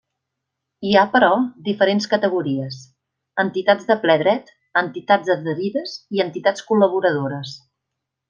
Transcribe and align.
Hi 0.85 0.93
ha, 0.95 1.01
però, 1.15 1.27
diferents 1.67 2.07
categories: 2.13 2.79
entitats 3.43 3.85
de 3.91 3.97
ple 4.07 4.15
dret, 4.23 4.49
entitats 4.83 5.33
adherides 5.37 5.95
i 6.17 6.25
entitats 6.27 6.67
col·laboradores. 6.73 7.55